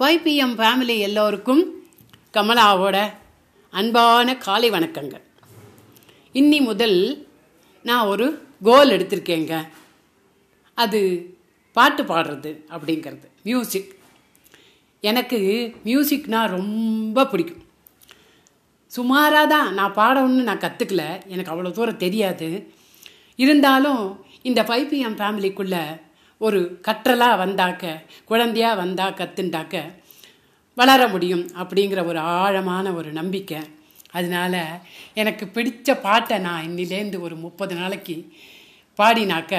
[0.00, 1.84] Five PM family எல்லோருக்கும்
[2.32, 3.12] கமலாவோட
[3.70, 5.22] அன்பான காலை வணக்கங்கள்.
[6.34, 7.28] இன்னி முதல்
[7.82, 9.68] நான் ஒரு கோல் எடுத்திருக்கேங்க.
[10.74, 11.00] அது
[11.72, 13.26] பாட்டு பாடுறது அப்படிங்கிறது.
[13.42, 13.98] மியூசிக்
[15.00, 15.38] எனக்கு
[15.84, 17.62] மியூசிக்னால் ரொம்ப பிடிக்கும்.
[18.86, 22.72] சுமாராக தான் நான் பாடணும்னு நான் கற்றுக்கல எனக்கு அவ்வளோ தூரம் தெரியாது.
[23.36, 26.00] இருந்தாலும் இந்த ஃபைவ் பிஎம் ஃபேமிலிக்குள்ளே
[26.44, 27.84] ஒரு கற்றலாக வந்தாக்க
[28.30, 29.76] குழந்தையாக வந்தால் கற்றுண்டாக்க
[30.78, 33.60] வளர முடியும் அப்படிங்கிற ஒரு ஆழமான ஒரு நம்பிக்கை.
[34.10, 34.62] அதனால்
[35.14, 38.16] எனக்கு பிடித்த பாட்டை நான் இன்னிலேருந்து ஒரு முப்பது நாளைக்கு
[38.98, 39.54] பாடினாக்க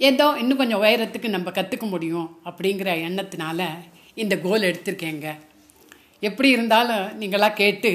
[0.00, 3.68] ஏதோ இன்னும் கொஞ்சம் உயரத்துக்கு நம்ம கற்றுக்க முடியும் அப்படிங்கிற எண்ணத்தினால
[4.22, 5.28] இந்த கோல் எடுத்திருக்கேங்க.
[6.20, 7.92] எப்படி இருந்தாலும் நீங்களாம் கேட்டு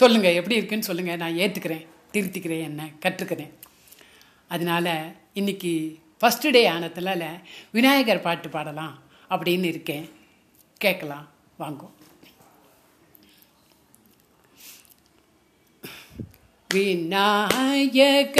[0.00, 1.84] சொல்லுங்கள் எப்படி இருக்குன்னு சொல்லுங்கள் நான் ஏற்றுக்கிறேன்
[2.14, 3.52] திருத்திக்கிறேன் என்ன கற்றுக்கிறேன்.
[4.54, 4.92] அதனால்
[5.40, 5.74] இன்றைக்கி
[6.24, 7.24] ஃபஸ்ட்டு டே ஆனதுனால
[7.72, 8.98] விநாயகர் பாட்டு பாடலாம்
[9.30, 10.10] அப்படின்னு இருக்கேன்.
[10.76, 11.28] கேட்கலாம்.
[11.56, 11.94] வாங்கும்
[16.73, 18.39] ವಿನಾಯಕ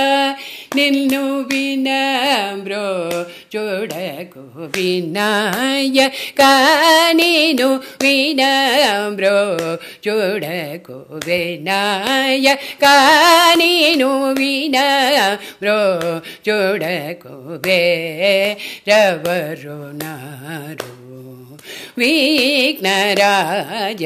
[0.75, 3.11] ನಿನ್ನು ವಿನಮ್ರೋ
[3.52, 6.39] ಚೋಡಕು ವಿನಾಯಕ
[7.13, 9.57] ನೀನು ವಿನಮ್ರೋ
[10.02, 12.83] ಚೋಡಕು ವಿನಾಯಕ
[13.55, 16.09] ನೀನು ವಿನಮ್ರೋ
[16.45, 21.06] ಚೋಡಕು ಬೇರವರು ನಾರು
[21.98, 24.02] विघ्नराज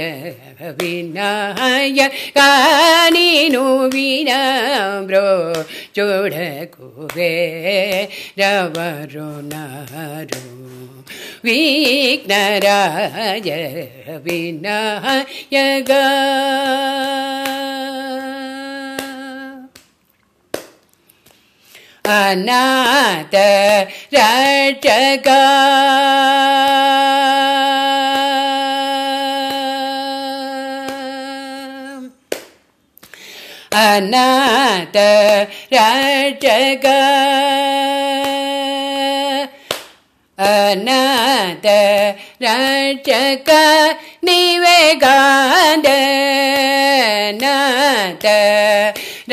[0.78, 1.98] विनाय
[2.36, 3.64] कानिनु
[3.95, 5.28] विनाम्रो
[5.97, 7.33] जोडकुवे
[8.39, 10.45] रवरुणारो
[11.45, 13.48] विघ्नराज
[14.25, 16.06] विनाय गा।
[22.12, 23.34] अनाथ
[24.14, 25.42] रटगा
[34.02, 36.86] अनाचक
[40.39, 41.67] अनात
[42.42, 43.51] रचक
[44.24, 45.17] निवेदा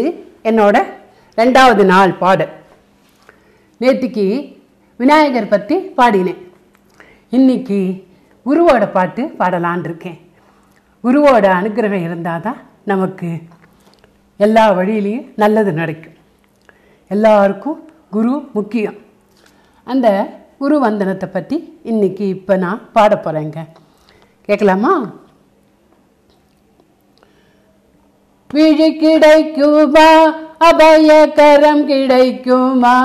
[0.43, 0.85] என்னோட
[1.37, 2.53] ரெண்டாவது நாள் பாடல்.
[3.81, 4.57] நேற்றுக்கு
[4.97, 6.51] விநாயகர் பற்றி பாடினேன்.
[7.29, 8.07] இன்னைக்கு
[8.45, 10.28] குருவோட பாட்டு பாடலான் இருக்கேன்.
[11.03, 13.29] குருவோட அனுக்கிரகம் இருந்தால் தான் நமக்கு
[14.37, 16.17] எல்லா வழியிலையும் நல்லது நடக்கும்.
[17.07, 17.77] எல்லாருக்கும்
[18.09, 18.97] குரு முக்கியம்.
[19.83, 20.07] அந்த
[20.57, 23.59] குரு வந்தனத்தை பற்றி இன்னைக்கு இப்போ நான் பாட போகிறேங்க
[24.41, 24.93] கேட்கலாமா?
[28.53, 30.09] விழி கிடைக்குமா?
[30.69, 32.97] அபயகரம் கிடைக்குமா?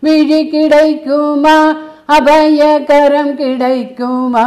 [0.00, 1.56] விழி கிடைக்குமா?
[2.08, 4.46] அபயகரம் கிடைக்குமா?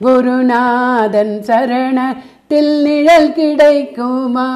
[0.00, 4.48] குருநாதன் சரணத்தில் நிழல் கிடைக்குமா?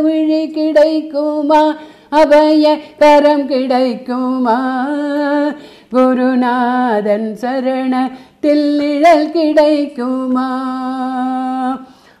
[0.00, 1.76] விழி கிடைக்குமா?
[2.10, 4.58] அபய கரம் கிடைக்குமா?
[5.90, 10.48] குருநாதன் சரணத்தில் நிழல் கிடைக்குமா?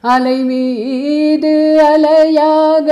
[0.00, 1.52] அலை மீது
[1.84, 2.90] அலையாக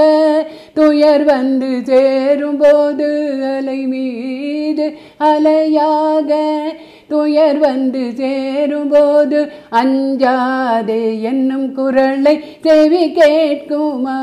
[0.75, 3.11] துயர் வந்து சேரும்போது
[3.57, 4.42] அலை மீது
[5.19, 6.35] அலையாக.
[7.09, 14.19] துயர் வந்து சேரும்போது அஞ்சாதே என்னும் குரலை செவி கேட்குமா?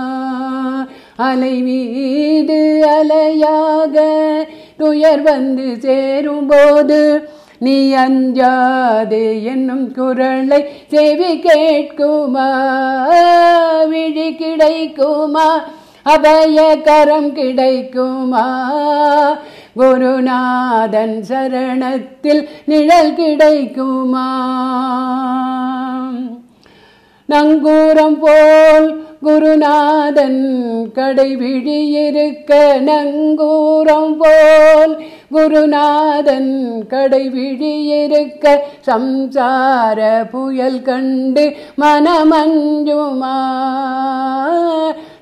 [1.16, 3.98] அலை மீது அலையாக.
[4.78, 7.30] துயர் வந்து சேரும்போது
[7.60, 12.50] நீ அஞ்சாதே என்னும் குரலை செவி கேட்குமா?
[13.88, 15.64] விழி கிடைக்குமா?
[16.04, 18.46] அபய கரம் கிடைக்குமா?
[19.76, 24.30] குருநாதன் சரணத்தில் நிழல் கிடைக்குமா?
[27.30, 30.42] நங்கூரம் போல் குருநாதன்
[30.96, 36.52] கடைபிடியிருக்க நங்கூரம் போல் குருநாதன்
[36.90, 37.74] கடைவிழி
[38.04, 38.46] இருக்க
[38.88, 40.00] சம்சார
[40.32, 41.44] புயல் கண்டு
[41.78, 43.36] மனமஞ்சுமா?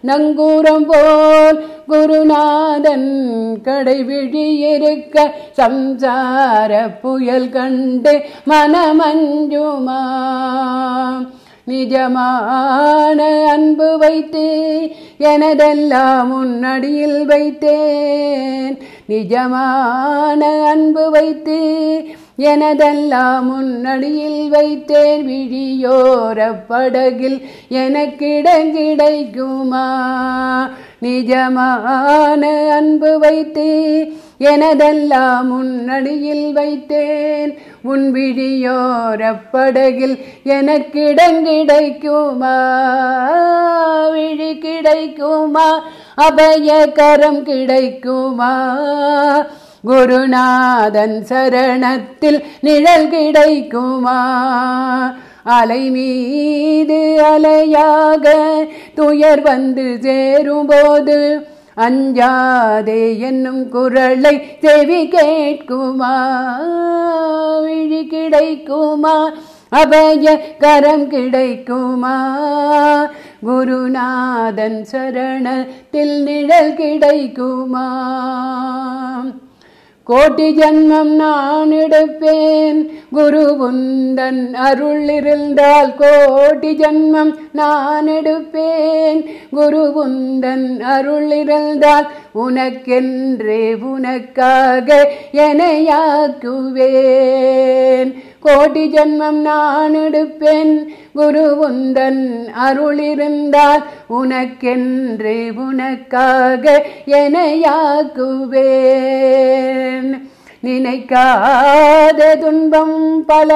[0.08, 3.10] நங்கூரம் போல் குருநாதன்
[3.64, 6.72] கடைவிழி இருக்க சம்சார
[7.02, 8.14] புயல் கண்டு
[8.50, 10.02] மனமஞ்சுமா?
[11.68, 14.46] நிஜமான அன்பு வைத்து
[15.20, 18.78] எனதெல்லாம் உன்னடியில் வைத்தேன்.
[19.10, 21.60] நிஜமான அன்பு வைத்து
[22.38, 25.24] எனதெல்லாம் முன்னடியில் வைத்தேன்.
[25.26, 27.40] விழியோர படகில்
[27.72, 29.88] எனக்கிடம் கிடைக்குமா
[31.02, 33.70] நிஜமான அன்பு வைத்து
[34.40, 37.58] எனதெல்லாம் உன்னடியில் வைத்தேன்.
[37.82, 42.58] உன் விழியோரப்படகில் எனக்கிடங்கிடைக்குமா?
[44.12, 45.86] விழி கிடைக்குமா
[46.18, 48.68] அபயகரம் கிடைக்குமா?
[49.88, 54.20] குருநாதன் சரணத்தில் நிழல் கிடைக்குமா?
[55.44, 58.36] அலை மீது அலையாக
[58.96, 61.46] துயர் வந்து சேரும்போது
[61.78, 66.14] அஞ்சாதே என்னும் குரலை செவி கேட்குமா?
[67.62, 69.32] விழி கிடைக்குமா?
[69.70, 72.16] அபய கரம் கிடைக்குமா?
[73.46, 77.88] குருநாதன் சரணத்தில் நிழல் கிடைக்குமா?
[80.10, 82.90] கோட்டி ஜன்மம் நான் எடுப்பேன்.
[83.12, 89.26] குரு உந்தன் அருள் இருந்தால் கோட்டி ஜன்மம் நான் எடுப்பேன்.
[89.52, 98.14] குரு உந்தன் அருள் இருந்தால் உனக்கென்றே உனக்காக எனையாக்குவேன்
[98.46, 100.88] கோட்டி ஜன்மம் நான் எடுப்பேன்.
[101.18, 102.24] குருவுந்தன்
[102.64, 103.84] அருளிருந்தால்
[104.18, 106.66] உனக்கென்று உனக்காக
[108.80, 110.12] எனையாக்குவேன்
[110.64, 113.52] நினைக்காத துன்பம் பல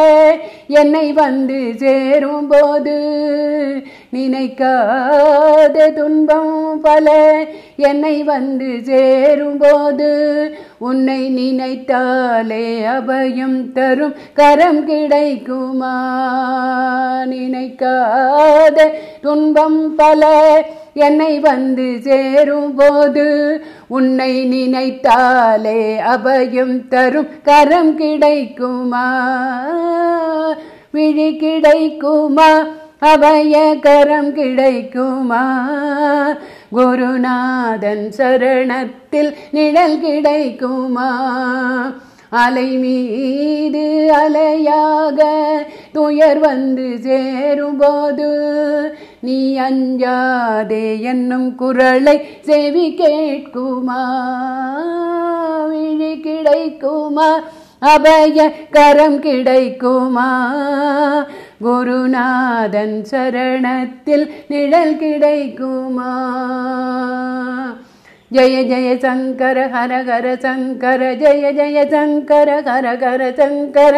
[0.75, 2.97] என்னை வந்து சேரும் போது
[4.13, 7.07] நினைக்காத துன்பம் பல
[7.75, 10.09] என்னை வந்து சேரும்போது
[10.79, 15.93] உன்னை நினைத்தாலே அபயம் தரும் கரம் கிடைக்குமா?
[17.25, 18.91] நினைக்காத
[19.21, 20.29] துன்பம் பல
[20.93, 23.25] என்னை வந்து சேரும்போது
[23.87, 29.07] உன்னை நினைத்தாலே அபயம் தரும் கரம் கிடைக்குமா?
[30.91, 32.79] விழி கிடைக்குமா?
[33.01, 35.69] அபயகரம் கிடைக்குமா?
[36.71, 41.09] குருநாதன் சரணத்தில் நிழல் கிடைக்குமா?
[42.29, 45.23] அலை மீது அலையாக
[45.91, 48.29] துயர் வந்து சேரும்போது
[49.19, 54.03] நீ அஞ்சாதே என்னும் குரலை செவி கேட்குமா?
[55.69, 57.39] விழி கிடைக்குமா?
[57.79, 60.29] அபய கரம் கிடைக்குமா?
[61.61, 66.13] குருநாதன் சரணத்தில் நிழல் கிடைக்குமா?
[68.31, 73.95] जय जय शङ्कर हर हर शङ्कर जय जय शङ्कर हर हर शङ्कर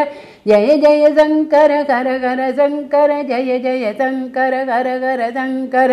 [0.48, 5.92] जय जय शङ्कर हर हर शङ्कर जय जय शङ्कर हर हर शङ्कर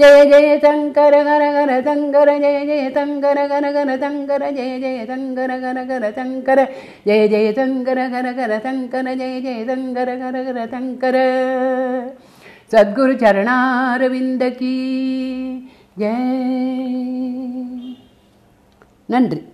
[0.00, 5.50] जय जय शङ्कर हर हर शङ्कर जय जय शङ्कर हर हर शङ्कर जय जय शङ्कर
[5.66, 6.64] हर हर शङ्कर
[7.06, 11.14] जय जय शङ्कर हर हर शङ्कर जय जय शङ्कर हर हर शङ्कर
[12.72, 14.74] सद्गुरुचरणारविन्दकी
[16.00, 16.12] ஏ.
[19.10, 19.51] நன்றி.